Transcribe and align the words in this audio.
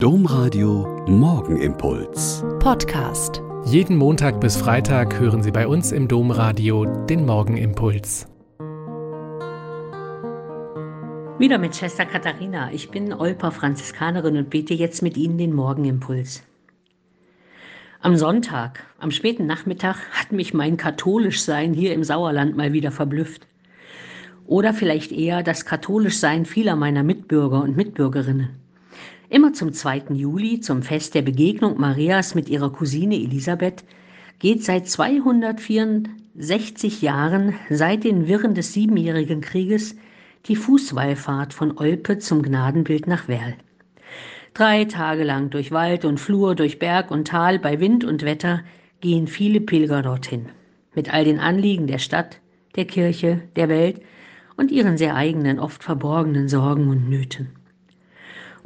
Domradio 0.00 1.04
Morgenimpuls. 1.08 2.44
Podcast. 2.60 3.42
Jeden 3.64 3.96
Montag 3.96 4.40
bis 4.40 4.56
Freitag 4.56 5.18
hören 5.18 5.42
Sie 5.42 5.50
bei 5.50 5.66
uns 5.66 5.90
im 5.90 6.06
Domradio 6.06 6.84
den 6.84 7.26
Morgenimpuls. 7.26 8.28
Wieder 11.40 11.58
mit 11.58 11.74
Schwester 11.74 12.06
Katharina. 12.06 12.70
Ich 12.70 12.90
bin 12.90 13.12
Olper 13.12 13.50
Franziskanerin 13.50 14.36
und 14.36 14.50
bete 14.50 14.72
jetzt 14.72 15.02
mit 15.02 15.16
Ihnen 15.16 15.36
den 15.36 15.52
Morgenimpuls. 15.52 16.44
Am 18.00 18.16
Sonntag, 18.16 18.84
am 19.00 19.10
späten 19.10 19.46
Nachmittag, 19.46 19.96
hat 20.12 20.30
mich 20.30 20.54
mein 20.54 20.76
Katholischsein 20.76 21.74
hier 21.74 21.92
im 21.92 22.04
Sauerland 22.04 22.56
mal 22.56 22.72
wieder 22.72 22.92
verblüfft. 22.92 23.48
Oder 24.46 24.74
vielleicht 24.74 25.10
eher 25.10 25.42
das 25.42 25.64
Katholischsein 25.64 26.46
vieler 26.46 26.76
meiner 26.76 27.02
Mitbürger 27.02 27.60
und 27.64 27.76
Mitbürgerinnen. 27.76 28.67
Immer 29.30 29.52
zum 29.52 29.74
2. 29.74 30.04
Juli, 30.14 30.60
zum 30.60 30.80
Fest 30.82 31.14
der 31.14 31.20
Begegnung 31.20 31.78
Marias 31.78 32.34
mit 32.34 32.48
ihrer 32.48 32.72
Cousine 32.72 33.16
Elisabeth, 33.16 33.84
geht 34.38 34.64
seit 34.64 34.88
264 34.88 37.02
Jahren, 37.02 37.52
seit 37.68 38.04
den 38.04 38.26
Wirren 38.26 38.54
des 38.54 38.72
Siebenjährigen 38.72 39.42
Krieges, 39.42 39.96
die 40.46 40.56
Fußwallfahrt 40.56 41.52
von 41.52 41.76
Olpe 41.76 42.16
zum 42.18 42.42
Gnadenbild 42.42 43.06
nach 43.06 43.28
Werl. 43.28 43.54
Drei 44.54 44.86
Tage 44.86 45.24
lang 45.24 45.50
durch 45.50 45.72
Wald 45.72 46.06
und 46.06 46.18
Flur, 46.18 46.54
durch 46.54 46.78
Berg 46.78 47.10
und 47.10 47.28
Tal, 47.28 47.58
bei 47.58 47.80
Wind 47.80 48.04
und 48.04 48.24
Wetter 48.24 48.62
gehen 49.02 49.26
viele 49.26 49.60
Pilger 49.60 50.00
dorthin. 50.00 50.46
Mit 50.94 51.12
all 51.12 51.24
den 51.24 51.38
Anliegen 51.38 51.86
der 51.86 51.98
Stadt, 51.98 52.40
der 52.76 52.86
Kirche, 52.86 53.42
der 53.56 53.68
Welt 53.68 54.00
und 54.56 54.70
ihren 54.70 54.96
sehr 54.96 55.14
eigenen, 55.14 55.58
oft 55.58 55.84
verborgenen 55.84 56.48
Sorgen 56.48 56.88
und 56.88 57.10
Nöten. 57.10 57.57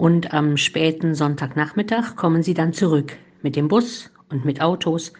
Und 0.00 0.32
am 0.32 0.56
späten 0.56 1.14
Sonntagnachmittag 1.14 2.16
kommen 2.16 2.42
sie 2.42 2.54
dann 2.54 2.72
zurück 2.72 3.18
mit 3.42 3.54
dem 3.54 3.68
Bus 3.68 4.10
und 4.30 4.46
mit 4.46 4.62
Autos. 4.62 5.12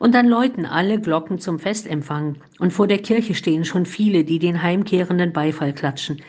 Und 0.00 0.16
dann 0.16 0.26
läuten 0.26 0.66
alle 0.66 1.00
Glocken 1.00 1.38
zum 1.38 1.60
Festempfang. 1.60 2.34
Und 2.58 2.72
vor 2.72 2.88
der 2.88 2.98
Kirche 2.98 3.36
stehen 3.36 3.64
schon 3.64 3.86
viele, 3.86 4.24
die 4.24 4.40
den 4.40 4.64
heimkehrenden 4.64 5.32
Beifall 5.32 5.72
klatschen. 5.72 6.20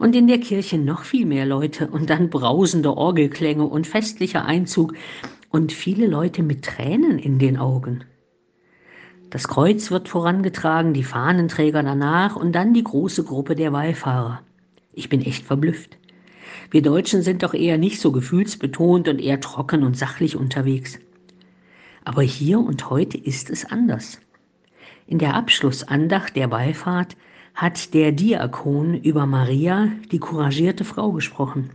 Und 0.00 0.16
in 0.16 0.26
der 0.26 0.40
Kirche 0.40 0.78
noch 0.78 1.04
viel 1.04 1.26
mehr 1.26 1.46
Leute. 1.46 1.86
Und 1.86 2.10
dann 2.10 2.28
brausende 2.28 2.96
Orgelklänge 2.96 3.66
und 3.66 3.86
festlicher 3.86 4.44
Einzug. 4.44 4.94
Und 5.48 5.70
viele 5.70 6.08
Leute 6.08 6.42
mit 6.42 6.64
Tränen 6.64 7.20
in 7.20 7.38
den 7.38 7.56
Augen. 7.56 8.02
Das 9.30 9.46
Kreuz 9.46 9.92
wird 9.92 10.08
vorangetragen, 10.08 10.92
die 10.92 11.04
Fahnenträger 11.04 11.84
danach 11.84 12.34
und 12.34 12.50
dann 12.50 12.74
die 12.74 12.82
große 12.82 13.22
Gruppe 13.22 13.54
der 13.54 13.72
Wallfahrer. 13.72 14.40
Ich 14.92 15.08
bin 15.08 15.22
echt 15.22 15.44
verblüfft. 15.44 15.98
Wir 16.70 16.82
Deutschen 16.82 17.22
sind 17.22 17.42
doch 17.42 17.54
eher 17.54 17.78
nicht 17.78 18.00
so 18.00 18.12
gefühlsbetont 18.12 19.08
und 19.08 19.20
eher 19.20 19.40
trocken 19.40 19.82
und 19.82 19.96
sachlich 19.96 20.36
unterwegs. 20.36 20.98
Aber 22.04 22.22
hier 22.22 22.58
und 22.60 22.90
heute 22.90 23.18
ist 23.18 23.50
es 23.50 23.64
anders. 23.64 24.20
In 25.06 25.18
der 25.18 25.34
Abschlussandacht 25.34 26.36
der 26.36 26.50
Wallfahrt 26.50 27.16
hat 27.54 27.92
der 27.94 28.12
Diakon 28.12 28.94
über 28.94 29.26
Maria, 29.26 29.88
die 30.12 30.18
couragierte 30.18 30.84
Frau, 30.84 31.12
gesprochen, 31.12 31.70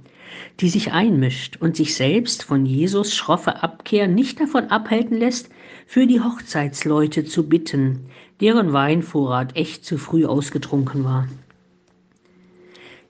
die 0.59 0.69
sich 0.69 0.91
einmischt 0.91 1.57
und 1.59 1.75
sich 1.75 1.95
selbst 1.95 2.43
von 2.43 2.65
Jesus 2.65 3.13
schroffe 3.13 3.61
Abkehr 3.63 4.07
nicht 4.07 4.39
davon 4.39 4.65
abhalten 4.69 5.17
lässt, 5.17 5.49
für 5.85 6.07
die 6.07 6.21
Hochzeitsleute 6.21 7.25
zu 7.25 7.49
bitten, 7.49 8.05
deren 8.39 8.73
Weinvorrat 8.73 9.55
echt 9.55 9.85
zu 9.85 9.97
früh 9.97 10.25
ausgetrunken 10.25 11.03
war. 11.03 11.27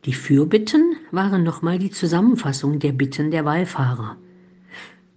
Die 0.06 0.14
Fürbitten 0.14 0.98
waren 1.12 1.44
nochmal 1.44 1.80
die 1.80 1.90
Zusammenfassung 1.90 2.80
der 2.80 2.92
Bitten 2.92 3.32
der 3.32 3.46
Wallfahrer. 3.46 4.18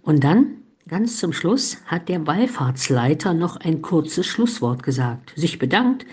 Und 0.01 0.23
dann, 0.23 0.61
ganz 0.87 1.17
zum 1.17 1.33
Schluss, 1.33 1.83
hat 1.85 2.07
der 2.07 2.25
Wallfahrtsleiter 2.25 3.33
noch 3.33 3.57
ein 3.57 3.81
kurzes 3.81 4.25
Schlusswort 4.27 4.83
gesagt, 4.83 5.33
sich 5.35 5.59
bedankt 5.59 6.05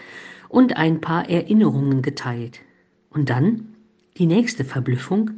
und 0.49 0.77
ein 0.77 1.01
paar 1.01 1.31
Erinnerungen 1.31 2.03
geteilt. 2.03 2.63
Und 3.11 3.31
dann, 3.31 3.77
die 4.19 4.27
nächste 4.27 4.65
Verblüffung, 4.65 5.31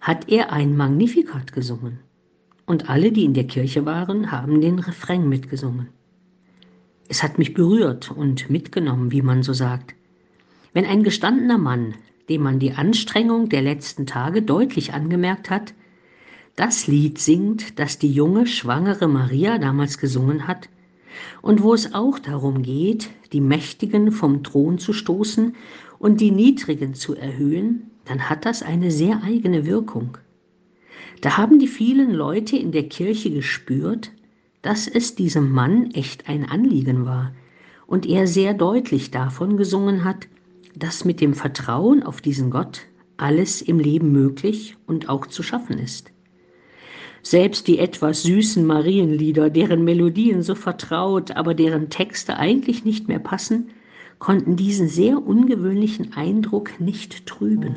hat 0.00 0.28
er 0.28 0.52
ein 0.52 0.76
Magnificat 0.76 1.52
gesungen. 1.52 1.98
Und 2.66 2.88
alle, 2.88 3.10
die 3.10 3.24
in 3.24 3.34
der 3.34 3.48
Kirche 3.48 3.84
waren, 3.84 4.30
haben 4.30 4.60
den 4.60 4.78
Refrain 4.78 5.28
mitgesungen. 5.28 5.88
Es 7.08 7.24
hat 7.24 7.36
mich 7.36 7.52
berührt 7.52 8.12
und 8.12 8.48
mitgenommen, 8.48 9.10
wie 9.10 9.22
man 9.22 9.42
so 9.42 9.52
sagt. 9.52 9.96
Wenn 10.72 10.86
ein 10.86 11.02
gestandener 11.02 11.58
Mann 11.58 11.94
dem 12.28 12.42
man 12.42 12.58
die 12.58 12.72
Anstrengung 12.72 13.48
der 13.48 13.62
letzten 13.62 14.06
Tage 14.06 14.42
deutlich 14.42 14.94
angemerkt 14.94 15.50
hat, 15.50 15.74
das 16.56 16.86
Lied 16.86 17.18
singt, 17.18 17.78
das 17.78 17.98
die 17.98 18.12
junge, 18.12 18.46
schwangere 18.46 19.08
Maria 19.08 19.58
damals 19.58 19.98
gesungen 19.98 20.46
hat, 20.46 20.68
und 21.42 21.62
wo 21.62 21.74
es 21.74 21.94
auch 21.94 22.18
darum 22.18 22.62
geht, 22.62 23.10
die 23.32 23.40
Mächtigen 23.40 24.12
vom 24.12 24.42
Thron 24.42 24.78
zu 24.78 24.92
stoßen 24.92 25.54
und 25.98 26.20
die 26.20 26.30
Niedrigen 26.30 26.94
zu 26.94 27.14
erhöhen, 27.14 27.90
dann 28.04 28.28
hat 28.28 28.44
das 28.44 28.62
eine 28.62 28.90
sehr 28.90 29.22
eigene 29.22 29.64
Wirkung. 29.64 30.18
Da 31.20 31.36
haben 31.36 31.58
die 31.58 31.68
vielen 31.68 32.12
Leute 32.12 32.56
in 32.56 32.72
der 32.72 32.88
Kirche 32.88 33.30
gespürt, 33.30 34.10
dass 34.62 34.88
es 34.88 35.14
diesem 35.14 35.52
Mann 35.52 35.90
echt 35.92 36.28
ein 36.28 36.48
Anliegen 36.48 37.04
war 37.04 37.32
und 37.86 38.06
er 38.06 38.26
sehr 38.26 38.54
deutlich 38.54 39.10
davon 39.10 39.56
gesungen 39.56 40.04
hat, 40.04 40.28
dass 40.76 41.04
mit 41.04 41.20
dem 41.20 41.34
Vertrauen 41.34 42.02
auf 42.02 42.20
diesen 42.20 42.50
Gott 42.50 42.82
alles 43.16 43.62
im 43.62 43.78
Leben 43.78 44.12
möglich 44.12 44.76
und 44.86 45.08
auch 45.08 45.26
zu 45.26 45.42
schaffen 45.42 45.78
ist. 45.78 46.10
Selbst 47.22 47.68
die 47.68 47.78
etwas 47.78 48.22
süßen 48.24 48.66
Marienlieder, 48.66 49.48
deren 49.48 49.84
Melodien 49.84 50.42
so 50.42 50.54
vertraut, 50.54 51.30
aber 51.30 51.54
deren 51.54 51.88
Texte 51.88 52.36
eigentlich 52.36 52.84
nicht 52.84 53.08
mehr 53.08 53.18
passen, 53.18 53.70
konnten 54.18 54.56
diesen 54.56 54.88
sehr 54.88 55.26
ungewöhnlichen 55.26 56.12
Eindruck 56.14 56.80
nicht 56.80 57.26
trüben. 57.26 57.76